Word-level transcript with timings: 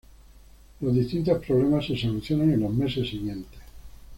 Los 0.79 0.95
distintos 0.95 1.45
problemas 1.45 1.85
se 1.85 1.95
solucionan 1.95 2.51
en 2.51 2.61
los 2.61 2.73
meses 2.73 3.07
siguientes. 3.07 3.59